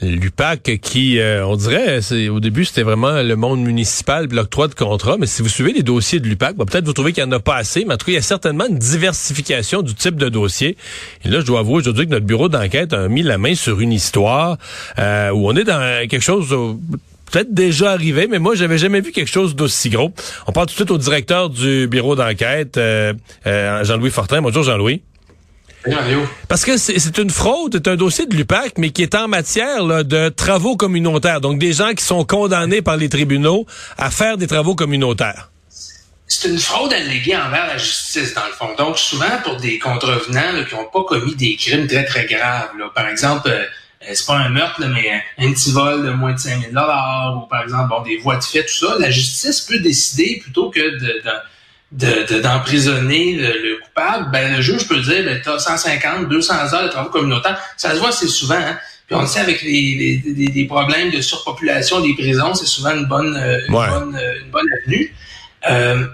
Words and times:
L'UPAC 0.00 0.78
qui, 0.80 1.18
euh, 1.18 1.44
on 1.44 1.56
dirait, 1.56 2.00
au 2.30 2.40
début, 2.40 2.64
c'était 2.64 2.84
vraiment 2.84 3.20
le 3.20 3.36
monde 3.36 3.60
municipal, 3.60 4.28
l'octroi 4.30 4.68
de 4.68 4.74
contrat, 4.74 5.16
mais 5.18 5.26
si 5.26 5.42
vous 5.42 5.48
suivez 5.50 5.74
les 5.74 5.82
dossiers 5.82 6.20
de 6.20 6.26
l'UPAC, 6.26 6.56
peut-être 6.56 6.86
vous 6.86 6.94
trouvez 6.94 7.12
qu'il 7.12 7.22
n'y 7.24 7.28
en 7.28 7.36
a 7.36 7.40
pas 7.40 7.56
assez, 7.56 7.84
mais 7.84 7.94
en 7.94 7.96
tout 7.98 8.06
cas, 8.06 8.12
il 8.12 8.14
y 8.14 8.18
a 8.18 8.22
certainement 8.22 8.64
une 8.66 8.78
diversification 8.78 9.82
du 9.82 9.94
type 9.94 10.16
de 10.16 10.30
dossier. 10.30 10.78
Et 11.24 11.28
là, 11.28 11.40
je 11.40 11.44
dois 11.44 11.60
avouer 11.60 11.74
aujourd'hui 11.74 12.06
que 12.06 12.12
notre 12.12 12.24
bureau 12.24 12.48
d'enquête 12.48 12.94
a 12.94 13.08
mis 13.08 13.22
la 13.22 13.36
main 13.36 13.54
sur 13.54 13.80
une 13.80 13.92
histoire 13.92 14.56
euh, 14.98 15.30
où 15.30 15.48
on 15.48 15.56
est 15.56 15.64
dans 15.64 16.08
quelque 16.08 16.22
chose 16.22 16.48
peut-être 17.30 17.52
déjà 17.52 17.90
arrivé, 17.90 18.26
mais 18.26 18.38
moi, 18.38 18.54
j'avais 18.54 18.78
jamais 18.78 19.02
vu 19.02 19.12
quelque 19.12 19.30
chose 19.30 19.54
d'aussi 19.54 19.90
gros. 19.90 20.12
On 20.46 20.52
parle 20.52 20.66
tout 20.68 20.72
de 20.72 20.76
suite 20.76 20.90
au 20.90 20.98
directeur 20.98 21.50
du 21.50 21.88
bureau 21.88 22.16
d'enquête, 22.16 22.78
euh, 22.78 23.12
Jean-Louis 23.44 24.10
Fortin. 24.10 24.40
Bonjour, 24.40 24.62
Jean-Louis. 24.62 25.02
Parce 26.48 26.64
que 26.64 26.76
c'est 26.76 27.18
une 27.18 27.30
fraude, 27.30 27.72
c'est 27.74 27.88
un 27.88 27.96
dossier 27.96 28.26
de 28.26 28.34
l'UPAC, 28.34 28.78
mais 28.78 28.90
qui 28.90 29.02
est 29.02 29.14
en 29.14 29.28
matière 29.28 29.84
de 30.04 30.28
travaux 30.28 30.76
communautaires. 30.76 31.40
Donc, 31.40 31.58
des 31.58 31.72
gens 31.72 31.92
qui 31.94 32.04
sont 32.04 32.24
condamnés 32.24 32.82
par 32.82 32.96
les 32.96 33.08
tribunaux 33.08 33.66
à 33.96 34.10
faire 34.10 34.36
des 34.36 34.46
travaux 34.46 34.74
communautaires. 34.74 35.50
C'est 36.30 36.48
une 36.50 36.58
fraude 36.58 36.92
alléguée 36.92 37.36
envers 37.36 37.66
la 37.66 37.78
justice, 37.78 38.34
dans 38.34 38.46
le 38.46 38.52
fond. 38.52 38.74
Donc, 38.76 38.98
souvent 38.98 39.38
pour 39.42 39.56
des 39.56 39.78
contrevenants 39.78 40.62
qui 40.68 40.74
n'ont 40.74 40.84
pas 40.92 41.04
commis 41.04 41.34
des 41.34 41.56
crimes 41.56 41.86
très, 41.86 42.04
très 42.04 42.26
graves. 42.26 42.68
Par 42.94 43.08
exemple, 43.08 43.48
euh, 43.48 43.64
c'est 44.12 44.26
pas 44.26 44.36
un 44.36 44.50
meurtre, 44.50 44.82
mais 44.86 45.22
un 45.38 45.52
petit 45.52 45.72
vol 45.72 46.04
de 46.04 46.10
moins 46.10 46.34
de 46.34 46.38
5 46.38 46.70
000 46.70 46.72
ou 46.72 47.46
par 47.46 47.62
exemple 47.62 47.88
bon, 47.88 48.02
des 48.02 48.18
voies 48.18 48.36
de 48.36 48.44
fait, 48.44 48.62
tout 48.62 48.86
ça. 48.86 48.96
La 48.98 49.10
justice 49.10 49.62
peut 49.62 49.78
décider, 49.78 50.38
plutôt 50.42 50.70
que 50.70 50.80
de 50.80 51.22
d'emprisonner 51.90 53.34
le, 53.34 53.80
coupable, 53.82 54.30
ben 54.30 54.54
le 54.56 54.60
juge 54.60 54.86
peut 54.86 55.00
dire 55.00 55.24
ben 55.24 55.40
t'as 55.42 55.58
150, 55.58 56.28
200 56.28 56.74
heures 56.74 56.84
de 56.84 56.88
travaux 56.88 57.10
communautaires. 57.10 57.58
Ça 57.76 57.92
se 57.92 57.96
voit 57.96 58.08
assez 58.08 58.28
souvent. 58.28 58.56
Hein? 58.56 58.78
Puis 59.06 59.16
on 59.16 59.22
le 59.22 59.26
sait 59.26 59.40
avec 59.40 59.62
les, 59.62 60.22
les, 60.26 60.46
les, 60.48 60.64
problèmes 60.66 61.10
de 61.10 61.22
surpopulation 61.22 62.00
des 62.00 62.12
prisons, 62.12 62.54
c'est 62.54 62.66
souvent 62.66 62.90
une 62.90 63.06
bonne 63.06 63.34
euh, 63.36 63.58
une, 63.66 63.72
bonne, 63.72 64.16
euh, 64.16 64.40
une 64.44 64.50
bonne 64.50 64.66
avenue. 64.82 65.14
Euh, 65.70 66.06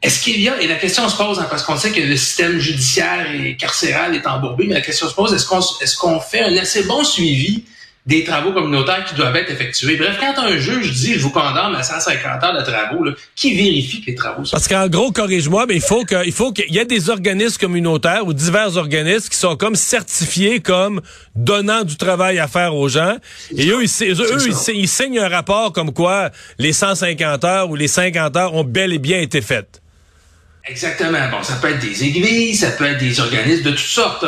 est-ce 0.00 0.22
qu'il 0.22 0.40
y 0.40 0.48
a, 0.48 0.60
et 0.60 0.68
la 0.68 0.76
question 0.76 1.08
se 1.08 1.16
pose, 1.16 1.40
hein, 1.40 1.48
parce 1.50 1.64
qu'on 1.64 1.76
sait 1.76 1.90
que 1.90 2.00
le 2.00 2.16
système 2.16 2.60
judiciaire 2.60 3.26
et 3.34 3.56
carcéral 3.56 4.14
est 4.14 4.24
embourbé, 4.24 4.66
mais 4.68 4.74
la 4.74 4.80
question 4.80 5.08
se 5.08 5.14
pose, 5.14 5.34
est-ce 5.34 5.46
qu'on 5.46 5.58
est-ce 5.58 5.96
qu'on 5.96 6.20
fait 6.20 6.42
un 6.42 6.56
assez 6.56 6.84
bon 6.84 7.02
suivi 7.02 7.64
des 8.08 8.24
travaux 8.24 8.52
communautaires 8.52 9.04
qui 9.04 9.14
doivent 9.14 9.36
être 9.36 9.50
effectués. 9.50 9.96
Bref, 9.96 10.16
quand 10.18 10.42
un 10.42 10.56
juge 10.56 10.94
dit 10.94 11.14
je 11.14 11.18
vous 11.18 11.30
condamne 11.30 11.74
à 11.76 11.82
150 11.82 12.42
heures 12.42 12.58
de 12.58 12.64
travaux, 12.64 13.04
qui 13.36 13.54
vérifie 13.54 14.00
que 14.00 14.06
les 14.06 14.14
travaux 14.14 14.46
sont 14.46 14.52
Parce 14.52 14.66
qu'en 14.66 14.88
gros, 14.88 15.12
corrige-moi, 15.12 15.66
mais 15.68 15.74
il 15.74 15.82
faut 15.82 16.06
que, 16.06 16.24
il 16.24 16.32
faut 16.32 16.50
qu'il 16.50 16.74
y 16.74 16.78
ait 16.78 16.86
des 16.86 17.10
organismes 17.10 17.58
communautaires 17.58 18.26
ou 18.26 18.32
divers 18.32 18.78
organismes 18.78 19.28
qui 19.28 19.36
sont 19.36 19.56
comme 19.56 19.74
certifiés 19.74 20.60
comme 20.60 21.02
donnant 21.36 21.84
du 21.84 21.98
travail 21.98 22.38
à 22.38 22.48
faire 22.48 22.74
aux 22.74 22.88
gens. 22.88 23.16
Et 23.54 23.68
eux, 23.68 23.82
ils, 23.84 24.10
eux, 24.10 24.74
ils 24.74 24.88
signent 24.88 25.18
un 25.18 25.28
rapport 25.28 25.74
comme 25.74 25.92
quoi 25.92 26.30
les 26.58 26.72
150 26.72 27.44
heures 27.44 27.68
ou 27.68 27.76
les 27.76 27.88
50 27.88 28.34
heures 28.36 28.54
ont 28.54 28.64
bel 28.64 28.94
et 28.94 28.98
bien 28.98 29.20
été 29.20 29.42
faites. 29.42 29.77
Exactement. 30.68 31.28
Bon, 31.30 31.42
ça 31.42 31.56
peut 31.56 31.70
être 31.70 31.78
des 31.78 32.04
églises, 32.04 32.60
ça 32.60 32.72
peut 32.72 32.84
être 32.84 32.98
des 32.98 33.20
organismes 33.20 33.64
de 33.64 33.70
toutes 33.70 33.78
sortes. 33.78 34.24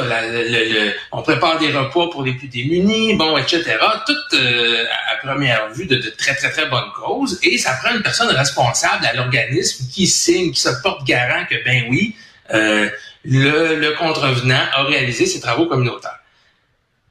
on 1.12 1.22
prépare 1.22 1.58
des 1.58 1.70
repas 1.70 2.08
pour 2.08 2.22
les 2.22 2.32
plus 2.32 2.48
démunis, 2.48 3.14
bon, 3.14 3.36
etc. 3.36 3.62
Tout 4.06 4.36
euh, 4.36 4.84
à 5.12 5.16
première 5.26 5.70
vue 5.72 5.86
de, 5.86 5.98
très, 6.16 6.34
très, 6.34 6.50
très 6.50 6.66
bonnes 6.66 6.90
causes. 6.96 7.38
Et 7.42 7.58
ça 7.58 7.74
prend 7.82 7.94
une 7.94 8.02
personne 8.02 8.34
responsable 8.34 9.04
à 9.04 9.12
l'organisme 9.12 9.84
qui 9.92 10.06
signe, 10.06 10.52
qui 10.52 10.60
se 10.60 10.70
porte 10.82 11.06
garant 11.06 11.44
que, 11.44 11.62
ben 11.64 11.84
oui, 11.90 12.16
euh, 12.54 12.88
le, 13.24 13.76
le 13.76 13.92
contrevenant 13.92 14.64
a 14.72 14.84
réalisé 14.84 15.26
ses 15.26 15.40
travaux 15.40 15.66
communautaires. 15.66 16.20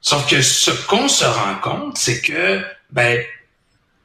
Sauf 0.01 0.27
que 0.27 0.41
ce 0.41 0.71
qu'on 0.87 1.07
se 1.07 1.25
rend 1.25 1.55
compte, 1.61 1.97
c'est 1.97 2.21
que, 2.21 2.61
ben, 2.89 3.21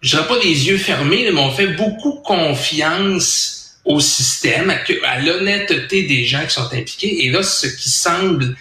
je 0.03 0.19
pas 0.19 0.37
les 0.43 0.69
yeux 0.69 0.77
fermés, 0.77 1.31
mais 1.33 1.41
on 1.41 1.51
fait 1.51 1.69
beaucoup 1.69 2.21
confiance 2.21 3.54
au 3.85 4.01
système, 4.01 4.73
à, 5.05 5.21
l'honnêteté 5.21 6.05
des 6.05 6.25
gens 6.25 6.45
qui 6.45 6.55
sont 6.55 6.73
impliqués. 6.73 7.27
Et 7.27 7.31
là, 7.31 7.43
ce 7.43 7.67
qui 7.67 7.91
semble 7.91 8.57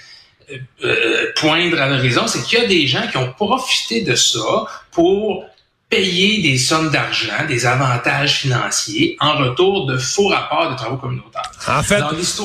euh, 0.51 0.57
euh, 0.84 1.31
poindre 1.35 1.79
à 1.79 1.88
l'horizon, 1.88 2.28
c'est 2.28 2.44
qu'il 2.44 2.59
y 2.59 2.61
a 2.61 2.67
des 2.67 2.88
gens 2.88 3.07
qui 3.09 3.17
ont 3.17 3.31
profité 3.31 4.01
de 4.01 4.16
ça 4.16 4.66
pour 4.91 5.45
payer 5.89 6.41
des 6.41 6.57
sommes 6.57 6.89
d'argent, 6.89 7.45
des 7.47 7.66
avantages 7.66 8.39
financiers 8.39 9.16
en 9.19 9.38
retour 9.38 9.85
de 9.85 9.97
faux 9.97 10.28
rapports 10.28 10.72
de 10.72 10.75
travaux 10.75 10.97
communautaires. 10.97 11.51
En 11.67 11.84
fait, 11.84 12.01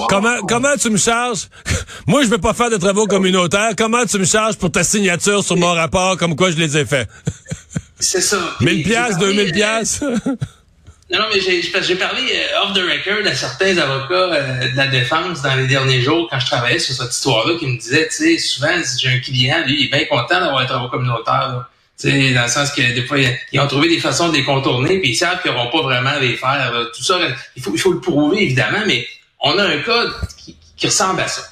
comment, 0.08 0.42
comment 0.46 0.76
tu 0.78 0.90
me 0.90 0.98
charges? 0.98 1.48
Moi, 2.06 2.24
je 2.24 2.28
veux 2.28 2.38
pas 2.38 2.52
faire 2.52 2.70
de 2.70 2.76
travaux 2.76 3.06
communautaires. 3.06 3.70
Comment 3.76 4.04
tu 4.04 4.18
me 4.18 4.24
charges 4.24 4.56
pour 4.56 4.70
ta 4.70 4.84
signature 4.84 5.42
sur 5.42 5.56
mon 5.56 5.72
rapport 5.72 6.18
comme 6.18 6.36
quoi 6.36 6.50
je 6.50 6.56
les 6.56 6.76
ai 6.76 6.84
faits? 6.84 7.08
C'est 7.98 8.20
ça. 8.20 8.38
1000 8.60 8.82
piastres, 8.84 9.18
2000 9.18 9.52
piastres? 9.52 10.04
Non, 11.10 11.20
non, 11.20 11.24
mais 11.32 11.40
j'ai 11.40 11.94
parlé 11.96 12.22
euh, 12.34 12.62
off 12.62 12.74
the 12.74 12.82
record 12.82 13.26
à 13.26 13.34
certains 13.34 13.78
avocats 13.78 14.14
euh, 14.14 14.70
de 14.70 14.76
la 14.76 14.88
défense 14.88 15.40
dans 15.40 15.54
les 15.54 15.66
derniers 15.66 16.02
jours 16.02 16.28
quand 16.30 16.38
je 16.38 16.46
travaillais 16.46 16.78
sur 16.78 16.94
cette 16.94 17.12
histoire-là 17.12 17.58
qui 17.58 17.66
me 17.66 17.78
disaient, 17.78 18.08
tu 18.08 18.16
sais, 18.16 18.38
souvent, 18.38 18.78
j'ai 18.98 19.08
un 19.08 19.18
client, 19.18 19.64
lui, 19.66 19.80
il 19.80 19.86
est 19.86 19.90
bien 19.90 20.04
content 20.04 20.40
d'avoir 20.40 20.58
un 20.58 20.66
travaux 20.66 20.88
communautaire. 20.88 21.64
Tu 21.98 22.10
sais, 22.10 22.34
dans 22.34 22.42
le 22.42 22.48
sens 22.48 22.70
que 22.72 22.82
des 22.82 23.02
fois, 23.06 23.16
ils 23.18 23.60
ont 23.60 23.66
trouvé 23.66 23.88
des 23.88 24.00
façons 24.00 24.28
de 24.28 24.34
les 24.34 24.44
contourner, 24.44 25.00
puis 25.00 25.10
ils 25.10 25.16
savent 25.16 25.40
qu'ils 25.40 25.50
n'auront 25.50 25.70
pas 25.70 25.82
vraiment 25.82 26.10
à 26.10 26.18
les 26.20 26.36
faire. 26.36 26.72
Tout 26.94 27.02
ça, 27.02 27.18
il 27.56 27.62
faut, 27.62 27.72
il 27.74 27.80
faut 27.80 27.92
le 27.92 28.00
prouver, 28.00 28.42
évidemment, 28.42 28.82
mais 28.86 29.06
on 29.40 29.56
a 29.58 29.64
un 29.64 29.78
code 29.78 30.12
qui, 30.36 30.86
ressemble 30.86 31.20
à 31.20 31.28
ça. 31.28 31.42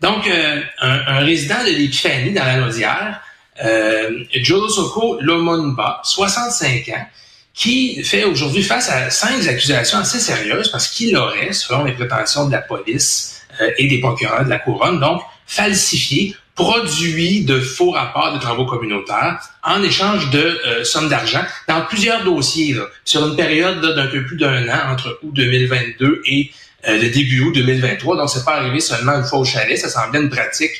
Donc, 0.00 0.26
euh, 0.26 0.60
un, 0.80 1.20
résident 1.20 1.62
de 1.64 1.70
l'Épiphanie 1.70 2.32
dans 2.32 2.44
la 2.44 2.58
Naudière, 2.58 3.20
euh, 3.64 4.24
Soko 4.68 5.18
Lomonba, 5.20 6.00
65 6.04 6.88
ans, 6.90 7.06
qui 7.54 8.02
fait 8.02 8.24
aujourd'hui 8.24 8.62
face 8.62 8.90
à 8.90 9.10
cinq 9.10 9.46
accusations 9.46 9.98
assez 9.98 10.18
sérieuses 10.18 10.68
parce 10.70 10.88
qu'il 10.88 11.16
aurait, 11.16 11.52
selon 11.52 11.84
les 11.84 11.92
prétentions 11.92 12.46
de 12.46 12.52
la 12.52 12.60
police 12.60 13.42
euh, 13.60 13.70
et 13.78 13.86
des 13.86 14.00
procureurs 14.00 14.44
de 14.44 14.50
la 14.50 14.58
couronne, 14.58 14.98
donc 14.98 15.22
falsifié, 15.46 16.36
produit 16.56 17.44
de 17.44 17.60
faux 17.60 17.90
rapports 17.90 18.32
de 18.32 18.38
travaux 18.38 18.66
communautaires 18.66 19.40
en 19.62 19.82
échange 19.82 20.30
de 20.30 20.38
euh, 20.38 20.84
sommes 20.84 21.08
d'argent 21.08 21.42
dans 21.68 21.82
plusieurs 21.82 22.24
dossiers 22.24 22.76
sur 23.04 23.26
une 23.26 23.36
période 23.36 23.80
d'un 23.80 24.06
peu 24.06 24.24
plus 24.24 24.36
d'un 24.36 24.68
an 24.68 24.92
entre 24.92 25.18
août 25.22 25.32
2022 25.32 26.22
et 26.26 26.50
euh, 26.88 27.00
le 27.00 27.08
début 27.08 27.40
août 27.40 27.54
2023. 27.54 28.16
Donc, 28.16 28.30
c'est 28.30 28.44
pas 28.44 28.56
arrivé 28.56 28.80
seulement 28.80 29.12
une 29.12 29.24
fois 29.24 29.38
au 29.38 29.44
chalet. 29.44 29.78
Ça 29.78 29.88
semblait 29.88 30.20
une 30.20 30.30
pratique 30.30 30.72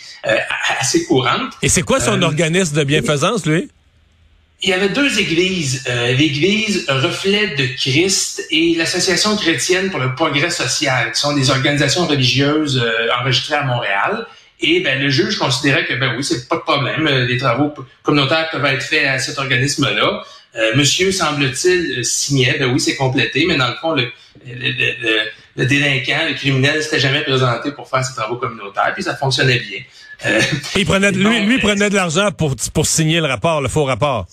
assez 0.81 1.05
courante. 1.05 1.53
Et 1.61 1.69
c'est 1.69 1.83
quoi 1.83 2.01
son 2.01 2.23
organisme 2.23 2.77
de 2.77 2.85
bienfaisance, 2.85 3.45
lui? 3.45 3.69
Il 4.65 4.71
y 4.71 4.73
avait 4.73 4.89
deux 4.89 5.21
églises, 5.21 5.85
euh, 5.89 6.13
l'église 6.13 6.87
Reflet 6.89 7.55
de 7.55 7.67
Christ 7.77 8.47
et 8.51 8.75
l'association 8.77 9.37
chrétienne 9.37 9.91
pour 9.91 10.01
le 10.01 10.15
progrès 10.15 10.49
social, 10.49 11.13
qui 11.13 11.21
sont 11.21 11.35
des 11.35 11.51
organisations 11.51 12.07
religieuses 12.07 12.83
euh, 12.83 13.09
enregistrées 13.21 13.57
à 13.57 13.65
Montréal. 13.65 14.27
Et 14.61 14.81
ben, 14.81 15.03
le 15.03 15.11
juge 15.11 15.37
considérait 15.37 15.85
que 15.85 15.93
ben 15.93 16.15
oui, 16.17 16.25
c'est 16.25 16.49
pas 16.49 16.57
de 16.57 16.63
problème, 16.63 17.07
euh, 17.07 17.27
les 17.27 17.37
travaux 17.37 17.75
communautaires 18.03 18.49
peuvent 18.51 18.65
être 18.65 18.83
faits 18.83 19.07
à 19.07 19.19
cet 19.19 19.39
organisme-là. 19.39 20.25
monsieur, 20.77 21.13
semble-t-il, 21.13 22.03
signait, 22.03 22.57
ben 22.59 22.73
oui, 22.73 22.81
c'est 22.81 22.97
complété, 22.97 23.45
mais 23.47 23.57
dans 23.57 23.69
le 23.69 23.75
fond, 23.75 23.93
le, 23.93 24.11
le, 25.57 25.67
délinquant, 25.67 26.21
le 26.29 26.35
criminel, 26.35 26.83
s'était 26.83 27.01
jamais 27.01 27.21
présenté 27.21 27.73
pour 27.73 27.87
faire 27.91 28.03
ses 28.03 28.15
travaux 28.15 28.37
communautaires, 28.37 28.93
puis 28.95 29.03
ça 29.03 29.15
fonctionnait 29.15 29.59
bien. 29.59 29.81
Euh, 30.27 30.41
il 30.77 30.87
prenait 30.87 31.13
lui, 31.13 31.41
lui 31.41 31.59
prenait 31.59 31.91
de 31.91 31.95
l'argent 31.95 32.31
pour, 32.33 32.55
pour 32.73 32.87
signer 32.87 33.21
le 33.21 33.27
rapport, 33.27 33.61
le 33.61 33.69
faux 33.69 33.85
rapport. 33.85 34.27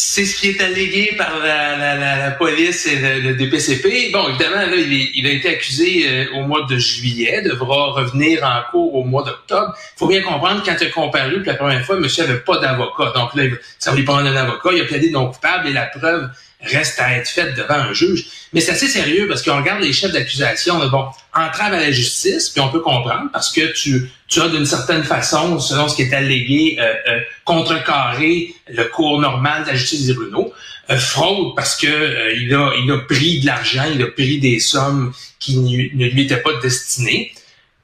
C'est 0.00 0.24
ce 0.24 0.38
qui 0.38 0.50
est 0.50 0.60
allégué 0.62 1.14
par 1.18 1.40
la, 1.40 1.76
la, 1.76 2.16
la, 2.16 2.30
police 2.30 2.86
et 2.86 3.20
le, 3.20 3.34
DPCP. 3.34 4.12
Bon, 4.12 4.28
évidemment, 4.28 4.56
là, 4.56 4.76
il, 4.76 5.10
il 5.16 5.26
a 5.26 5.30
été 5.30 5.48
accusé 5.48 6.06
euh, 6.06 6.36
au 6.36 6.42
mois 6.42 6.66
de 6.70 6.78
juillet, 6.78 7.42
devra 7.42 7.92
revenir 7.92 8.44
en 8.44 8.70
cours 8.70 8.94
au 8.94 9.02
mois 9.02 9.24
d'octobre. 9.24 9.74
Il 9.76 9.98
faut 9.98 10.06
bien 10.06 10.22
comprendre, 10.22 10.62
quand 10.64 10.76
il 10.80 10.86
a 10.86 10.90
comparu 10.90 11.42
pour 11.42 11.52
la 11.52 11.58
première 11.58 11.84
fois, 11.84 11.98
monsieur 11.98 12.22
avait 12.22 12.38
pas 12.38 12.58
d'avocat. 12.58 13.12
Donc 13.16 13.34
là, 13.34 13.42
ça 13.80 13.90
va 13.90 13.96
lui 13.96 14.04
prendre 14.04 14.28
un 14.28 14.36
avocat, 14.36 14.70
il 14.72 14.82
a 14.82 14.84
plaidé 14.84 15.10
non 15.10 15.32
coupable 15.32 15.66
et 15.66 15.72
la 15.72 15.86
preuve 15.86 16.28
reste 16.60 16.98
à 17.00 17.16
être 17.16 17.28
faite 17.28 17.56
devant 17.56 17.74
un 17.74 17.92
juge. 17.92 18.26
Mais 18.52 18.60
c'est 18.60 18.72
assez 18.72 18.88
sérieux 18.88 19.28
parce 19.28 19.42
qu'on 19.42 19.56
regarde 19.56 19.82
les 19.82 19.92
chefs 19.92 20.12
d'accusation, 20.12 20.78
bon, 20.88 21.06
entrave 21.34 21.74
à 21.74 21.80
la 21.80 21.92
justice, 21.92 22.48
puis 22.48 22.60
on 22.60 22.68
peut 22.68 22.80
comprendre 22.80 23.30
parce 23.32 23.52
que 23.52 23.72
tu, 23.72 24.10
tu 24.26 24.40
as 24.40 24.48
d'une 24.48 24.66
certaine 24.66 25.04
façon, 25.04 25.60
selon 25.60 25.88
ce 25.88 25.96
qui 25.96 26.02
est 26.02 26.14
allégué, 26.14 26.76
euh, 26.80 26.94
euh, 27.08 27.20
contrecarré 27.44 28.54
le 28.68 28.84
cours 28.84 29.20
normal 29.20 29.64
de 29.64 29.68
la 29.68 29.74
justice 29.76 30.06
des 30.06 30.14
tribunaux. 30.14 30.52
Euh, 30.90 30.96
fraude 30.96 31.54
parce 31.54 31.76
que 31.76 31.86
euh, 31.86 32.32
il, 32.34 32.54
a, 32.54 32.72
il 32.82 32.90
a 32.90 32.98
pris 33.00 33.40
de 33.40 33.46
l'argent, 33.46 33.84
il 33.92 34.02
a 34.02 34.06
pris 34.06 34.38
des 34.38 34.58
sommes 34.58 35.12
qui 35.38 35.58
ne 35.58 36.06
lui 36.06 36.22
étaient 36.22 36.38
pas 36.38 36.54
destinées. 36.62 37.32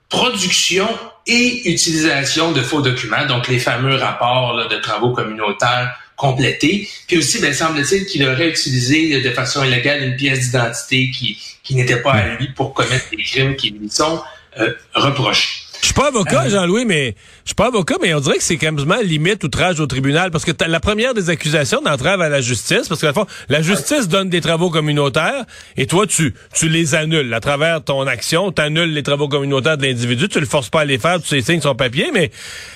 Production 0.09 0.88
et 1.27 1.70
utilisation 1.70 2.53
de 2.53 2.62
faux 2.62 2.81
documents, 2.81 3.27
donc 3.27 3.49
les 3.49 3.59
fameux 3.59 3.97
rapports 3.97 4.69
de 4.69 4.77
travaux 4.77 5.11
communautaires 5.12 5.99
complété. 6.17 6.89
Puis 7.07 7.19
aussi, 7.19 7.41
ben, 7.41 7.53
semble-t-il 7.53 8.07
qu'il 8.07 8.27
aurait 8.27 8.49
utilisé 8.49 9.21
de 9.21 9.31
façon 9.31 9.65
illégale 9.65 10.03
une 10.03 10.17
pièce 10.17 10.47
d'identité 10.47 11.11
qui, 11.11 11.75
n'était 11.75 12.01
pas 12.01 12.13
à 12.13 12.37
lui 12.37 12.49
pour 12.49 12.75
commettre 12.75 13.11
des 13.11 13.23
crimes 13.23 13.57
qui 13.57 13.71
lui 13.71 13.91
sont 13.91 14.23
euh, 14.59 14.73
reprochés. 14.95 15.64
Je 15.85 15.89
suis 15.89 15.95
pas 15.95 16.09
avocat, 16.09 16.49
Jean-Louis, 16.49 16.87
mais 16.87 17.15
je 17.45 17.51
suis 17.51 17.55
pas 17.55 17.67
avocat, 17.67 17.97
mais 18.01 18.15
on 18.15 18.21
dirait 18.21 18.39
que 18.39 18.43
c'est 18.43 18.57
quand 18.57 18.73
même 18.73 19.03
limite 19.03 19.45
outrage 19.45 19.81
au 19.81 19.87
tribunal 19.87 20.31
parce 20.31 20.47
que 20.47 20.53
la 20.67 20.81
première 20.81 21.13
des 21.13 21.29
accusations 21.29 21.83
d'entrave 21.83 22.23
à 22.23 22.31
la 22.31 22.41
justice, 22.41 22.89
parce 22.89 23.03
que 23.03 23.13
fond, 23.13 23.27
la 23.51 23.61
justice 23.61 24.09
donne 24.09 24.31
des 24.31 24.41
travaux 24.41 24.71
communautaires 24.71 25.45
et 25.77 25.87
toi 25.87 26.07
tu 26.07 26.35
tu 26.55 26.71
les 26.71 26.95
annules. 26.95 27.35
À 27.35 27.41
travers 27.41 27.85
ton 27.85 28.07
action, 28.07 28.51
tu 28.51 28.63
annules 28.63 28.95
les 28.95 29.03
travaux 29.03 29.29
communautaires 29.29 29.77
de 29.77 29.85
l'individu, 29.85 30.27
tu 30.27 30.41
le 30.41 30.47
forces 30.47 30.71
pas 30.71 30.81
à 30.81 30.85
les 30.87 30.97
faire, 30.97 31.21
tu 31.21 31.39
signes 31.43 31.61
son 31.61 31.75
papier, 31.75 32.09
mais 32.15 32.31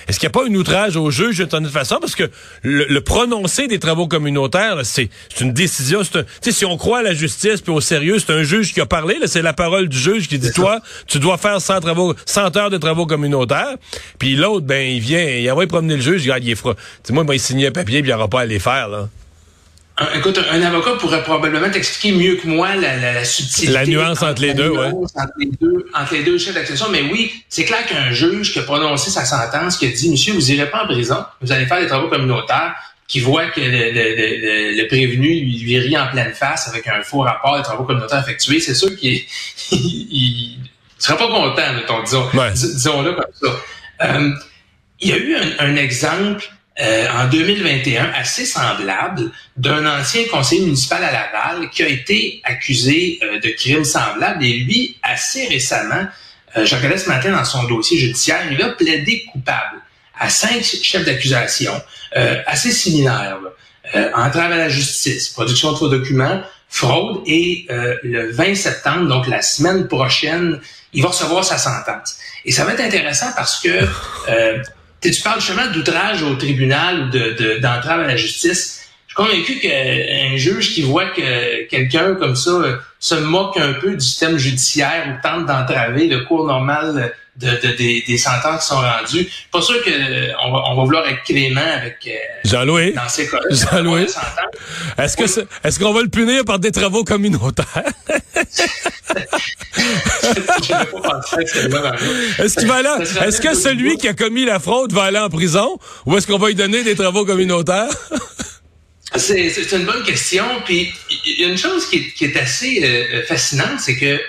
est-ce 0.07 0.19
qu'il 0.19 0.27
n'y 0.27 0.37
a 0.37 0.39
pas 0.39 0.47
un 0.47 0.53
outrage 0.53 0.95
au 0.95 1.09
juge 1.09 1.39
de 1.39 1.45
toute 1.45 1.67
façon? 1.69 1.97
Parce 1.99 2.13
que 2.13 2.29
le, 2.61 2.85
le 2.87 3.01
prononcé 3.01 3.67
des 3.67 3.79
travaux 3.79 4.07
communautaires, 4.07 4.81
c'est 4.83 5.09
une 5.41 5.53
décision, 5.53 6.01
c'est 6.03 6.51
si 6.51 6.63
on 6.63 6.77
croit 6.77 6.99
à 6.99 7.03
la 7.03 7.15
justice 7.15 7.61
puis 7.61 7.73
au 7.73 7.81
sérieux, 7.81 8.19
c'est 8.19 8.33
un 8.33 8.43
juge 8.43 8.71
qui 8.71 8.81
a 8.81 8.85
parlé, 8.85 9.15
c'est 9.25 9.41
la 9.41 9.53
parole 9.53 9.89
du 9.89 9.97
juge 9.97 10.27
qui 10.27 10.37
dit 10.37 10.51
toi, 10.51 10.79
tu 11.07 11.17
dois 11.17 11.39
faire 11.39 11.59
100 11.59 11.79
travaux 11.79 12.13
100 12.27 12.55
heures 12.55 12.69
de 12.69 12.77
travaux 12.77 12.98
communautaires. 13.05 13.75
Puis 14.17 14.35
l'autre, 14.35 14.65
ben, 14.65 14.87
il 14.87 14.99
vient, 14.99 15.23
il 15.23 15.49
envoie 15.51 15.67
promener 15.67 15.95
le 15.95 16.01
juge, 16.01 16.23
il 16.25 16.29
regarde, 16.29 16.43
il 16.43 16.51
est 16.51 16.55
froid. 16.55 16.75
moi, 17.09 17.23
il 17.23 17.27
va 17.27 17.37
signer 17.37 17.67
un 17.67 17.71
papier, 17.71 18.01
puis 18.01 18.09
il 18.09 18.13
n'aura 18.13 18.27
pas 18.27 18.41
à 18.41 18.45
les 18.45 18.59
faire, 18.59 18.87
là. 18.87 19.09
Écoute, 20.15 20.39
un 20.49 20.61
avocat 20.61 20.91
pourrait 20.91 21.23
probablement 21.23 21.69
t'expliquer 21.69 22.15
mieux 22.15 22.35
que 22.35 22.47
moi 22.47 22.73
la, 22.75 22.95
la, 22.95 23.25
subtilité. 23.25 23.73
La 23.73 23.85
nuance 23.85 24.21
entre, 24.23 24.41
les 24.41 24.53
deux, 24.53 24.69
ouais. 24.69 24.87
Entre 24.87 25.33
les 25.37 25.51
deux, 25.59 25.85
entre 25.93 26.13
les 26.13 26.23
deux 26.23 26.37
chefs 26.37 26.53
d'accession. 26.53 26.87
Mais 26.89 27.01
oui, 27.01 27.33
c'est 27.49 27.65
clair 27.65 27.85
qu'un 27.85 28.11
juge 28.11 28.53
qui 28.53 28.59
a 28.59 28.61
prononcé 28.61 29.11
sa 29.11 29.25
sentence, 29.25 29.77
qui 29.77 29.87
a 29.87 29.89
dit, 29.89 30.09
monsieur, 30.09 30.33
vous 30.33 30.51
irez 30.51 30.69
pas 30.69 30.83
en 30.83 30.87
prison, 30.87 31.25
vous 31.41 31.51
allez 31.51 31.65
faire 31.65 31.81
des 31.81 31.87
travaux 31.87 32.07
communautaires, 32.07 32.75
qui 33.09 33.19
voit 33.19 33.47
que 33.47 33.59
le, 33.59 34.87
prévenu 34.87 35.27
lui, 35.27 35.59
lui 35.59 35.79
rit 35.79 35.97
en 35.97 36.07
pleine 36.07 36.33
face 36.33 36.69
avec 36.69 36.87
un 36.87 37.01
faux 37.01 37.21
rapport 37.21 37.57
des 37.57 37.63
travaux 37.63 37.83
communautaires 37.83 38.19
effectués, 38.19 38.59
c'est 38.61 38.75
sûr 38.75 38.95
qu'il 38.95 39.23
tu 40.99 41.05
seras 41.05 41.17
pas 41.17 41.27
content, 41.27 41.73
mettons, 41.73 42.03
disons, 42.03 42.29
disons-le 42.53 43.13
comme 43.13 43.25
ça. 43.41 43.47
Euh, 44.01 44.31
il 44.99 45.09
y 45.09 45.13
a 45.13 45.17
eu 45.17 45.35
un, 45.59 45.75
exemple 45.77 46.43
euh, 46.81 47.07
en 47.09 47.29
2021 47.29 48.11
assez 48.15 48.45
semblable 48.45 49.31
d'un 49.55 49.85
ancien 49.85 50.23
conseiller 50.29 50.65
municipal 50.65 51.01
à 51.03 51.11
Laval 51.11 51.69
qui 51.69 51.83
a 51.83 51.87
été 51.87 52.41
accusé 52.43 53.19
euh, 53.23 53.39
de 53.39 53.49
crimes 53.49 53.85
semblables 53.85 54.43
et 54.43 54.57
lui, 54.59 54.97
assez 55.01 55.47
récemment, 55.47 56.07
je 56.55 56.75
regardais 56.75 56.97
ce 56.97 57.07
matin 57.07 57.31
dans 57.31 57.45
son 57.45 57.63
dossier 57.65 57.97
judiciaire, 57.97 58.41
il 58.51 58.61
a 58.61 58.69
plaidé 58.69 59.23
coupable 59.31 59.77
à 60.19 60.29
cinq 60.29 60.63
chefs 60.63 61.05
d'accusation 61.05 61.79
assez 62.47 62.71
similaires. 62.71 63.37
entrave 64.15 64.51
à 64.53 64.57
la 64.57 64.67
justice, 64.67 65.29
production 65.29 65.73
de 65.73 65.77
faux 65.77 65.89
documents, 65.89 66.41
fraude 66.69 67.21
et 67.25 67.65
le 68.03 68.31
20 68.31 68.55
septembre, 68.55 69.07
donc 69.07 69.27
la 69.27 69.41
semaine 69.41 69.87
prochaine, 69.87 70.59
il 70.93 71.03
va 71.03 71.09
recevoir 71.09 71.43
sa 71.43 71.57
sentence. 71.57 72.17
Et 72.45 72.51
ça 72.51 72.65
va 72.65 72.73
être 72.73 72.81
intéressant 72.81 73.31
parce 73.35 73.61
que 73.61 73.69
euh, 74.29 74.63
tu 75.01 75.21
parles 75.21 75.39
justement 75.39 75.67
d'outrage 75.71 76.23
au 76.23 76.35
tribunal 76.35 77.03
ou 77.03 77.59
d'entrave 77.59 77.99
de, 77.99 78.03
à 78.05 78.07
la 78.07 78.15
justice. 78.15 78.87
Je 79.07 79.13
suis 79.13 79.15
convaincu 79.15 79.59
qu'un 79.59 80.37
juge 80.37 80.73
qui 80.73 80.81
voit 80.83 81.09
que 81.09 81.67
quelqu'un 81.67 82.15
comme 82.15 82.35
ça 82.35 82.51
euh, 82.51 82.77
se 82.99 83.15
moque 83.15 83.57
un 83.57 83.73
peu 83.73 83.95
du 83.95 84.01
système 84.01 84.37
judiciaire 84.37 85.07
ou 85.07 85.27
tente 85.27 85.45
d'entraver 85.45 86.07
le 86.07 86.25
cours 86.25 86.45
normal 86.45 87.13
de, 87.39 88.03
des, 88.05 88.17
sentences 88.17 88.61
qui 88.61 88.67
sont 88.67 88.81
rendues. 88.81 89.27
Pas 89.51 89.61
sûr 89.61 89.81
qu'on 89.83 89.91
euh, 89.91 90.33
va, 90.51 90.63
on 90.69 90.75
va 90.75 90.83
vouloir 90.83 91.07
être 91.07 91.23
clément 91.23 91.61
avec 91.61 91.97
euh, 92.07 92.11
Jean-Louis. 92.45 92.93
Dans 92.93 93.07
ces 93.07 93.27
cas-là. 93.27 93.47
Jean-Louis. 93.49 94.07
Est-ce 94.97 95.17
que 95.17 95.23
est-ce 95.63 95.79
qu'on 95.79 95.93
va 95.93 96.01
le 96.01 96.09
punir 96.09 96.43
par 96.45 96.59
des 96.59 96.71
travaux 96.71 97.03
communautaires? 97.03 97.83
est-ce 102.39 102.59
qu'il 102.59 102.67
va 102.67 102.75
aller, 102.75 103.05
est-ce 103.25 103.41
que 103.41 103.55
celui 103.55 103.97
qui 103.97 104.07
a 104.07 104.13
commis 104.13 104.45
la 104.45 104.59
fraude 104.59 104.91
va 104.93 105.03
aller 105.03 105.19
en 105.19 105.29
prison 105.29 105.79
ou 106.05 106.17
est-ce 106.17 106.27
qu'on 106.27 106.37
va 106.37 106.47
lui 106.49 106.55
donner 106.55 106.83
des 106.83 106.95
travaux 106.95 107.25
communautaires? 107.25 107.89
c'est, 109.15 109.71
une 109.71 109.85
bonne 109.85 110.03
question. 110.03 110.45
Puis 110.65 110.91
il 111.25 111.41
y 111.41 111.45
a 111.45 111.47
une 111.49 111.57
chose 111.57 111.87
qui 111.87 111.97
est, 111.97 112.13
qui 112.13 112.25
est 112.25 112.37
assez 112.37 112.81
euh, 112.83 113.23
fascinante, 113.23 113.79
c'est 113.79 113.95
que 113.95 114.19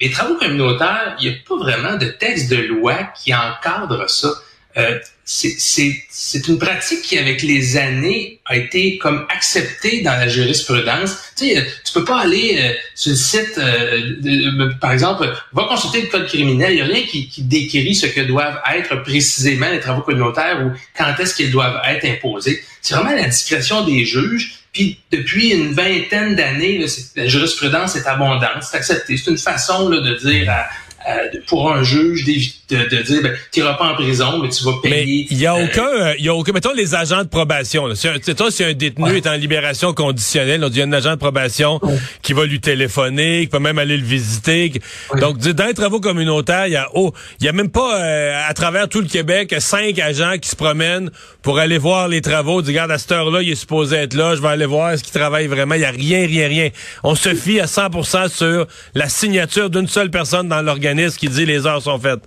les 0.00 0.10
travaux 0.10 0.34
communautaires, 0.36 1.16
il 1.20 1.28
n'y 1.28 1.34
a 1.34 1.38
pas 1.48 1.56
vraiment 1.56 1.96
de 1.96 2.06
texte 2.06 2.50
de 2.50 2.56
loi 2.56 2.94
qui 3.18 3.34
encadre 3.34 4.08
ça. 4.08 4.28
Euh, 4.76 4.98
c'est 5.24 6.46
une 6.48 6.58
pratique 6.58 7.02
qui, 7.02 7.18
avec 7.18 7.42
les 7.42 7.76
années, 7.78 8.40
a 8.44 8.56
été 8.56 8.98
comme 8.98 9.26
acceptée 9.34 10.02
dans 10.02 10.12
la 10.12 10.28
jurisprudence. 10.28 11.16
Tu 11.36 11.48
sais, 11.48 11.66
tu 11.84 11.92
peux 11.94 12.04
pas 12.04 12.20
aller 12.20 12.58
euh, 12.60 12.72
sur 12.94 13.10
le 13.10 13.16
site, 13.16 13.58
euh, 13.58 14.70
par 14.80 14.92
exemple, 14.92 15.32
va 15.52 15.64
consulter 15.64 16.02
le 16.02 16.08
code 16.08 16.26
criminel. 16.26 16.72
Il 16.72 16.76
n'y 16.76 16.82
a 16.82 16.84
rien 16.84 17.06
qui, 17.06 17.28
qui, 17.28 17.42
décrit 17.42 17.94
ce 17.94 18.06
que 18.06 18.20
doivent 18.20 18.60
être 18.76 19.02
précisément 19.02 19.70
les 19.70 19.80
travaux 19.80 20.02
communautaires 20.02 20.64
ou 20.64 20.72
quand 20.96 21.14
est-ce 21.18 21.34
qu'ils 21.34 21.50
doivent 21.50 21.80
être 21.88 22.04
imposés. 22.04 22.62
C'est 22.82 22.94
vraiment 22.94 23.16
la 23.16 23.28
discrétion 23.28 23.82
des 23.84 24.04
juges. 24.04 24.58
Puis 24.76 24.98
depuis 25.10 25.52
une 25.52 25.72
vingtaine 25.72 26.34
d'années, 26.34 26.84
la 27.16 27.26
jurisprudence 27.26 27.96
est 27.96 28.06
abondante, 28.06 28.60
c'est 28.60 28.76
accepté. 28.76 29.16
C'est 29.16 29.30
une 29.30 29.38
façon 29.38 29.88
là, 29.88 30.00
de 30.00 30.14
dire 30.16 30.50
à, 30.50 31.14
pour 31.46 31.72
un 31.72 31.82
juge 31.82 32.26
de, 32.68 32.76
de 32.76 33.02
dire 33.02 33.22
ben, 33.22 33.32
tu 33.52 33.60
pas 33.60 33.78
en 33.80 33.94
prison 33.94 34.40
mais 34.42 34.48
tu 34.48 34.64
vas 34.64 34.72
payer. 34.82 35.26
Il 35.30 35.38
y 35.38 35.46
a 35.46 35.54
euh, 35.54 35.64
aucun 35.64 35.86
euh, 35.86 36.14
il 36.18 36.24
y 36.24 36.28
a 36.28 36.34
aucun 36.34 36.52
mettons 36.52 36.72
les 36.72 36.94
agents 36.94 37.22
de 37.22 37.28
probation 37.28 37.86
là. 37.86 37.94
Si 37.94 38.08
un, 38.08 38.14
si 38.50 38.64
un 38.64 38.72
détenu 38.72 39.16
est 39.16 39.26
en 39.26 39.34
libération 39.34 39.94
conditionnelle, 39.94 40.64
on 40.64 40.68
dit 40.68 40.78
il 40.78 40.80
y 40.80 40.82
a 40.82 40.86
un 40.86 40.92
agent 40.92 41.12
de 41.12 41.16
probation 41.16 41.80
qui 42.22 42.32
va 42.32 42.44
lui 42.44 42.60
téléphoner, 42.60 43.42
qui 43.42 43.46
peut 43.48 43.58
même 43.58 43.78
aller 43.78 43.96
le 43.96 44.04
visiter. 44.04 44.72
Donc 45.20 45.38
dans 45.38 45.66
les 45.66 45.74
travaux 45.74 46.00
communautaires, 46.00 46.66
il 46.66 46.72
y 46.72 46.76
a 46.76 46.88
oh, 46.94 47.12
il 47.40 47.46
y 47.46 47.48
a 47.48 47.52
même 47.52 47.70
pas 47.70 48.02
à 48.48 48.52
travers 48.54 48.88
tout 48.88 49.00
le 49.00 49.08
Québec 49.08 49.54
cinq 49.58 49.98
agents 49.98 50.38
qui 50.40 50.48
se 50.48 50.56
promènent 50.56 51.10
pour 51.42 51.58
aller 51.58 51.78
voir 51.78 52.08
les 52.08 52.20
travaux. 52.20 52.62
Du 52.62 52.70
regarde 52.70 52.90
à 52.90 52.98
cette 52.98 53.12
heure-là, 53.12 53.42
il 53.42 53.50
est 53.50 53.56
supposé 53.56 53.96
être 53.96 54.14
là, 54.14 54.34
je 54.34 54.42
vais 54.42 54.48
aller 54.48 54.66
voir 54.66 54.90
est-ce 54.90 55.04
qu'il 55.04 55.12
travaille 55.12 55.46
vraiment? 55.46 55.76
Il 55.76 55.82
y 55.82 55.84
a 55.84 55.90
rien 55.90 56.26
rien 56.26 56.48
rien. 56.48 56.68
On 57.04 57.14
se 57.14 57.34
fie 57.34 57.60
à 57.60 57.66
100% 57.66 58.28
sur 58.28 58.66
la 58.94 59.08
signature 59.08 59.70
d'une 59.70 59.88
seule 59.88 60.10
personne 60.10 60.48
dans 60.48 60.62
l'organisme 60.62 61.16
qui 61.16 61.28
dit 61.28 61.46
les 61.46 61.66
heures 61.66 61.82
sont 61.82 61.98
faites. 61.98 62.22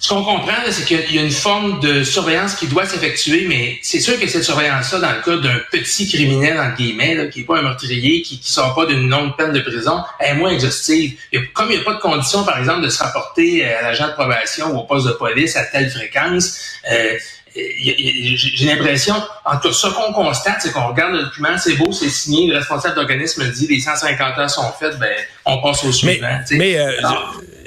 Ce 0.00 0.08
qu'on 0.08 0.24
comprend, 0.24 0.54
c'est 0.70 0.86
qu'il 0.86 1.14
y 1.14 1.18
a 1.18 1.22
une 1.22 1.30
forme 1.30 1.78
de 1.80 2.04
surveillance 2.04 2.54
qui 2.54 2.66
doit 2.68 2.86
s'effectuer, 2.86 3.44
mais 3.46 3.78
c'est 3.82 4.00
sûr 4.00 4.18
que 4.18 4.26
cette 4.26 4.44
surveillance-là, 4.44 4.98
dans 4.98 5.12
le 5.12 5.20
cas 5.20 5.36
d'un 5.36 5.60
petit 5.70 6.08
criminel, 6.08 6.58
en 6.58 6.74
guillemets, 6.74 7.28
qui 7.28 7.40
n'est 7.40 7.44
pas 7.44 7.58
un 7.58 7.62
meurtrier, 7.62 8.22
qui 8.22 8.36
ne 8.36 8.42
sort 8.42 8.74
pas 8.74 8.86
d'une 8.86 9.10
longue 9.10 9.36
peine 9.36 9.52
de 9.52 9.60
prison, 9.60 10.02
est 10.18 10.32
moins 10.32 10.52
exhaustive. 10.52 11.18
comme 11.52 11.66
il 11.70 11.76
n'y 11.76 11.82
a 11.82 11.84
pas 11.84 11.92
de 11.92 12.00
condition, 12.00 12.44
par 12.44 12.58
exemple, 12.58 12.80
de 12.80 12.88
se 12.88 13.02
rapporter 13.02 13.62
à 13.66 13.82
l'agent 13.82 14.08
de 14.08 14.12
probation 14.12 14.74
ou 14.74 14.78
au 14.78 14.84
poste 14.84 15.06
de 15.06 15.12
police 15.12 15.54
à 15.56 15.66
telle 15.66 15.90
fréquence, 15.90 16.58
euh, 16.90 17.18
j'ai 17.54 18.64
l'impression, 18.64 19.16
en 19.44 19.56
tout 19.58 19.68
cas, 19.68 19.74
ce 19.74 19.86
qu'on 19.88 20.14
constate, 20.14 20.62
c'est 20.62 20.72
qu'on 20.72 20.88
regarde 20.88 21.12
le 21.12 21.24
document, 21.24 21.58
c'est 21.58 21.74
beau, 21.74 21.92
c'est 21.92 22.08
signé, 22.08 22.46
le 22.46 22.56
responsable 22.56 22.94
d'organisme 22.94 23.46
dit 23.50 23.66
les 23.66 23.80
150 23.80 24.38
heures 24.38 24.48
sont 24.48 24.72
faites, 24.78 24.98
ben 24.98 25.12
on 25.44 25.60
passe 25.60 25.84
au 25.84 25.92
suivant. 25.92 26.28
Mais, 26.52 26.78
euh, 26.78 26.92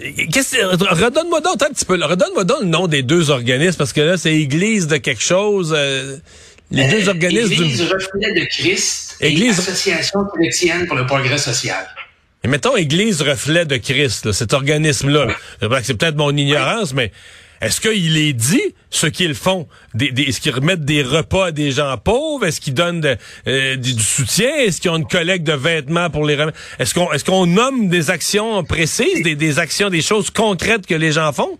redonne-moi 0.03 1.41
donc 1.41 1.61
un 1.61 1.69
petit 1.69 1.85
peu, 1.85 1.93
redonne-moi 2.03 2.43
donc 2.43 2.61
le 2.61 2.67
nom 2.67 2.87
des 2.87 3.03
deux 3.03 3.29
organismes 3.29 3.77
parce 3.77 3.93
que 3.93 4.01
là, 4.01 4.17
c'est 4.17 4.33
Église 4.33 4.87
de 4.87 4.97
quelque 4.97 5.21
chose. 5.21 5.73
Euh, 5.75 6.17
les 6.71 6.87
deux 6.87 7.07
euh, 7.07 7.11
organismes. 7.11 7.53
Église 7.53 7.81
du... 7.81 7.93
Reflet 7.93 8.33
de 8.33 8.45
Christ 8.45 9.17
Église... 9.21 9.59
et 9.59 9.61
Association 9.61 10.19
chrétienne 10.35 10.87
pour 10.87 10.97
le 10.97 11.05
progrès 11.05 11.37
social. 11.37 11.85
Et 12.43 12.47
mettons 12.47 12.75
Église 12.75 13.21
Reflet 13.21 13.65
de 13.65 13.77
Christ, 13.77 14.33
cet 14.33 14.53
organisme-là. 14.53 15.27
C'est 15.83 15.93
peut-être 15.93 16.17
mon 16.17 16.35
ignorance, 16.35 16.93
mais 16.93 17.11
est-ce 17.63 17.81
qu'il 17.81 18.17
est 18.17 18.33
dit 18.33 18.61
ce 18.89 19.07
qu'ils 19.07 19.35
font? 19.35 19.67
Est-ce 19.99 20.41
qu'ils 20.41 20.53
remettent 20.53 20.85
des 20.85 21.01
repas 21.01 21.47
à 21.47 21.51
des 21.51 21.71
gens 21.71 21.97
pauvres? 21.97 22.45
Est-ce 22.45 22.59
qu'ils 22.59 22.73
donnent 22.73 23.17
euh, 23.47 23.75
du, 23.77 23.93
soutien? 23.99 24.53
Est-ce 24.55 24.81
qu'ils 24.81 24.91
ont 24.91 24.97
une 24.97 25.07
collecte 25.07 25.45
de 25.47 25.53
vêtements 25.53 26.09
pour 26.09 26.25
les 26.25 26.35
remettre? 26.35 26.57
Est-ce 26.79 27.23
qu'on 27.23 27.45
nomme 27.45 27.87
des 27.87 28.09
actions 28.09 28.63
précises, 28.63 29.23
des, 29.23 29.59
actions, 29.59 29.89
des 29.89 30.01
choses 30.01 30.29
concrètes 30.29 30.85
que 30.85 30.95
les 30.95 31.13
gens 31.13 31.31
font? 31.31 31.57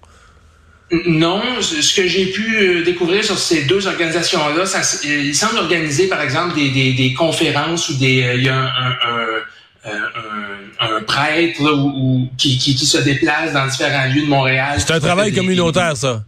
Non, 1.06 1.42
ce 1.62 1.96
que 1.96 2.08
j'ai 2.08 2.28
pu 2.28 2.56
euh, 2.56 2.84
découvrir 2.84 3.24
sur 3.24 3.38
ces 3.38 3.64
deux 3.64 3.88
organisations-là, 3.88 4.66
ils 5.04 5.34
semblent 5.34 5.58
organiser, 5.58 6.08
par 6.08 6.22
exemple, 6.22 6.56
des, 6.56 7.14
conférences 7.18 7.90
ou 7.90 7.96
des, 7.96 8.24
euh, 8.24 8.36
il 8.36 8.44
y 8.44 8.50
a 8.50 8.66
euh, 8.66 8.68
un, 9.08 9.42
un, 9.86 11.02
prêtre 11.04 11.62
ou, 11.62 12.30
qui, 12.38 12.58
qui, 12.58 12.76
qui, 12.76 12.86
se 12.86 12.98
déplace 13.00 13.54
dans 13.54 13.68
différents 13.68 14.06
lieux 14.06 14.22
de 14.22 14.30
Montréal. 14.30 14.76
C'est 14.80 14.94
un 14.94 15.00
travail 15.00 15.34
communautaire, 15.34 15.98
ça. 15.98 16.24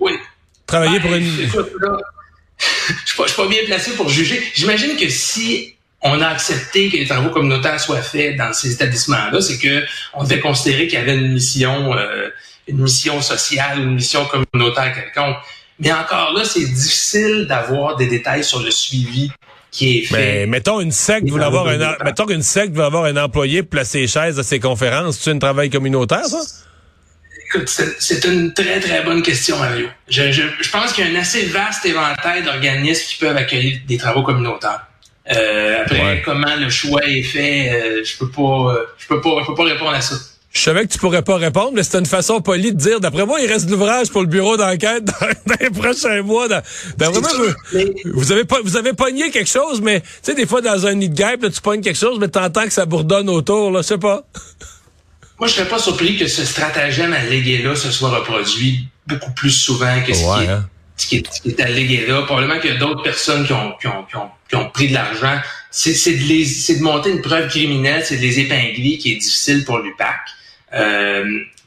Oui. 0.00 0.12
Travailler 0.66 1.00
pour 1.00 1.14
une. 1.14 1.24
Je 2.58 3.06
suis 3.06 3.36
pas, 3.36 3.46
bien 3.46 3.60
placé 3.66 3.92
pour 3.92 4.08
juger. 4.08 4.42
J'imagine 4.54 4.96
que 4.96 5.08
si 5.08 5.74
on 6.02 6.20
a 6.20 6.26
accepté 6.26 6.88
que 6.88 6.96
les 6.96 7.06
travaux 7.06 7.30
communautaires 7.30 7.80
soient 7.80 8.02
faits 8.02 8.36
dans 8.36 8.52
ces 8.52 8.72
établissements-là, 8.72 9.40
c'est 9.40 9.58
que 9.58 9.84
on 10.14 10.24
devait 10.24 10.40
considérer 10.40 10.88
qu'il 10.88 10.98
y 10.98 11.02
avait 11.02 11.16
une 11.16 11.32
mission, 11.32 11.94
euh, 11.96 12.30
une 12.66 12.78
mission 12.78 13.20
sociale, 13.20 13.78
une 13.78 13.94
mission 13.94 14.24
communautaire 14.26 14.92
quelconque. 14.92 15.36
Mais 15.78 15.92
encore 15.92 16.32
là, 16.32 16.44
c'est 16.44 16.66
difficile 16.66 17.46
d'avoir 17.48 17.96
des 17.96 18.06
détails 18.06 18.42
sur 18.42 18.60
le 18.60 18.70
suivi 18.70 19.30
qui 19.78 19.98
est 19.98 20.02
fait. 20.02 20.16
Mais 20.16 20.46
mettons 20.46 20.80
une 20.80 20.90
secte 20.90 21.28
voulait 21.28 21.44
avoir 21.44 21.68
un 21.68 21.78
mettons 22.04 22.26
qu'une 22.26 22.42
secte 22.42 22.74
veut 22.74 22.82
avoir 22.82 23.04
un 23.04 23.16
employé 23.16 23.62
pour 23.62 23.70
placer 23.70 24.00
les 24.00 24.08
chaises 24.08 24.38
à 24.38 24.42
ses 24.42 24.58
conférences, 24.58 25.18
c'est 25.20 25.30
un 25.30 25.38
travail 25.38 25.70
communautaire 25.70 26.26
ça? 26.26 26.40
Écoute, 27.46 27.68
c'est 27.98 28.24
une 28.26 28.52
très, 28.52 28.78
très 28.78 29.02
bonne 29.04 29.22
question, 29.22 29.56
Mario. 29.58 29.86
Je, 30.06 30.32
je, 30.32 30.42
je 30.60 30.70
pense 30.70 30.92
qu'il 30.92 31.06
y 31.06 31.08
a 31.08 31.18
un 31.18 31.20
assez 31.20 31.46
vaste 31.46 31.86
éventail 31.86 32.42
d'organismes 32.42 33.06
qui 33.08 33.16
peuvent 33.16 33.36
accueillir 33.36 33.78
des 33.86 33.96
travaux 33.96 34.22
communautaires. 34.22 34.86
Euh, 35.34 35.82
après, 35.82 36.22
comment 36.24 36.56
le 36.56 36.68
choix 36.68 37.00
est 37.06 37.22
fait, 37.22 37.70
euh, 37.70 38.04
je 38.04 38.18
peux 38.18 38.30
pas, 38.30 38.76
je 38.98 39.06
peux 39.06 39.20
pas, 39.22 39.40
je 39.40 39.46
peux 39.46 39.54
pas 39.54 39.64
répondre 39.64 39.92
à 39.92 40.00
ça. 40.02 40.16
Je 40.52 40.60
savais 40.60 40.86
que 40.86 40.92
tu 40.92 40.98
pourrais 40.98 41.22
pas 41.22 41.36
répondre, 41.36 41.72
mais 41.74 41.82
c'est 41.82 41.98
une 41.98 42.06
façon 42.06 42.40
polie 42.40 42.72
de 42.72 42.78
dire, 42.78 43.00
d'après 43.00 43.26
moi, 43.26 43.38
il 43.40 43.46
reste 43.46 43.66
de 43.66 43.72
l'ouvrage 43.72 44.08
pour 44.10 44.22
le 44.22 44.26
bureau 44.26 44.56
d'enquête 44.56 45.04
dans, 45.46 45.56
les 45.60 45.70
prochains 45.70 46.22
mois. 46.22 46.48
Dans, 46.48 46.62
vous, 48.06 48.32
avez 48.32 48.44
pas, 48.44 48.56
vous 48.64 48.76
avez 48.76 48.94
pogné 48.94 49.30
quelque 49.30 49.50
chose, 49.50 49.80
mais 49.82 50.00
tu 50.00 50.06
sais, 50.22 50.34
des 50.34 50.46
fois, 50.46 50.62
dans 50.62 50.86
un 50.86 50.94
nid 50.94 51.10
de 51.10 51.14
guêpe, 51.14 51.46
tu 51.52 51.60
pognes 51.60 51.82
quelque 51.82 51.98
chose, 51.98 52.18
mais 52.18 52.28
t'entends 52.28 52.64
que 52.64 52.72
ça 52.72 52.86
bourdonne 52.86 53.28
autour, 53.28 53.70
là, 53.70 53.82
je 53.82 53.88
sais 53.88 53.98
pas. 53.98 54.24
Moi, 55.38 55.46
je 55.48 55.54
serais 55.54 55.68
pas 55.68 55.78
surpris 55.78 56.16
que 56.16 56.26
ce 56.26 56.44
stratagème 56.44 57.12
allégué-là 57.12 57.76
se 57.76 57.90
soit 57.90 58.10
reproduit 58.10 58.88
beaucoup 59.06 59.32
plus 59.32 59.50
souvent 59.50 60.02
que 60.04 60.12
ce, 60.12 60.20
qui, 60.20 60.44
est, 60.44 60.48
hein. 60.48 60.68
ce, 60.96 61.06
qui, 61.06 61.16
est, 61.16 61.32
ce 61.32 61.40
qui 61.40 61.50
est 61.50 61.60
allégué 61.60 62.06
là. 62.06 62.22
Probablement 62.22 62.58
qu'il 62.58 62.72
y 62.72 62.74
a 62.74 62.78
d'autres 62.78 63.02
personnes 63.02 63.46
qui 63.46 63.52
ont, 63.52 63.72
qui 63.80 63.86
ont, 63.86 64.04
qui 64.04 64.16
ont, 64.16 64.30
qui 64.48 64.56
ont 64.56 64.68
pris 64.70 64.88
de 64.88 64.94
l'argent. 64.94 65.40
C'est 65.70 65.92
de, 65.92 66.24
les, 66.24 66.44
de 66.44 66.82
monter 66.82 67.10
une 67.10 67.20
preuve 67.20 67.48
criminelle, 67.48 68.02
c'est 68.04 68.16
de 68.16 68.22
les 68.22 68.40
épingler 68.40 68.98
qui 68.98 69.12
est 69.12 69.16
difficile 69.16 69.64
pour 69.64 69.78
l'UPAC. 69.78 70.18
Euh, 70.74 71.24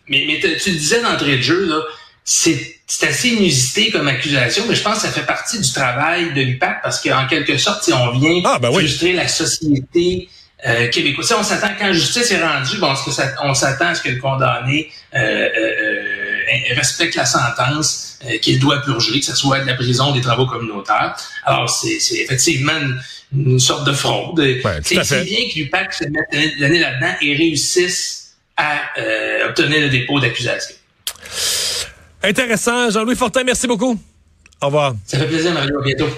mais, 0.08 0.26
mais 0.28 0.40
tu 0.40 0.72
le 0.72 0.78
disais 0.78 1.02
d'entrée 1.02 1.38
de 1.38 1.42
jeu, 1.42 1.66
là, 1.66 1.82
c'est 2.24 3.08
assez 3.08 3.30
inusité 3.30 3.92
comme 3.92 4.08
accusation, 4.08 4.66
mais 4.68 4.76
je 4.76 4.84
pense 4.84 4.96
que 4.96 5.02
ça 5.02 5.12
fait 5.12 5.26
partie 5.26 5.60
du 5.60 5.72
travail 5.72 6.34
de 6.34 6.42
l'UPAC 6.42 6.82
parce 6.84 7.02
qu'en 7.02 7.28
quelque 7.28 7.58
sorte, 7.58 7.84
si 7.84 7.94
on 7.94 8.12
vient 8.12 8.42
ah, 8.46 8.60
ben 8.60 8.72
frustrer 8.72 9.14
la 9.14 9.28
société 9.28 10.30
euh, 10.64 10.90
québécoise. 10.90 11.34
on 11.36 11.44
s'attend 11.44 11.70
quand 11.80 11.88
la 11.88 11.94
justice 11.94 12.30
est 12.32 12.44
rendue, 12.44 12.78
bon, 12.78 12.94
que 12.94 13.10
ça, 13.10 13.34
on 13.44 13.56
s'attend 13.56 13.88
à 13.88 13.96
ce 13.96 14.04
que 14.04 14.10
le 14.10 14.18
condamné 14.18 14.92
euh, 15.16 15.18
euh, 15.18 16.76
respecte 16.76 17.16
la 17.16 17.26
sentence 17.26 18.20
qu'il 18.44 18.60
doit 18.60 18.84
purger, 18.84 19.20
que 19.20 19.26
ce 19.26 19.36
soit 19.36 19.62
de 19.62 19.66
la 19.66 19.74
prison 19.74 20.12
des 20.12 20.22
travaux 20.22 20.46
communautaires? 20.46 21.16
Alors, 21.46 21.68
c'est 21.68 22.20
effectivement 22.20 22.74
une, 23.36 23.60
sorte 23.60 23.88
de 23.88 23.94
fraude. 23.94 24.40
c'est 24.84 25.24
bien 25.24 25.50
que 25.50 25.58
l'UPAC 25.58 25.94
se 25.94 26.04
mette 26.04 26.60
l'année 26.60 26.80
là-dedans 26.80 27.16
et 27.22 27.36
réussisse 27.36 28.21
à 28.62 29.00
euh, 29.00 29.50
obtenir 29.50 29.82
le 29.82 29.90
dépôt 29.90 30.20
d'accusation. 30.20 30.76
Intéressant. 32.24 32.90
Jean-Louis 32.92 33.16
Fortin, 33.16 33.44
merci 33.44 33.68
beaucoup. 33.68 34.00
Au 34.62 34.66
revoir. 34.68 34.94
Ça 35.06 35.18
fait 35.18 35.28
plaisir, 35.28 35.54
Mario. 35.54 35.80
À 35.80 35.84
bientôt. 35.84 36.10